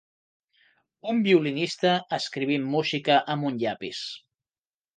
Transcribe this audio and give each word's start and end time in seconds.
Un 1.13 1.19
violinista 1.27 1.91
escrivint 2.19 2.67
música 2.77 3.21
amb 3.35 3.51
un 3.53 3.63
llapis. 3.65 4.05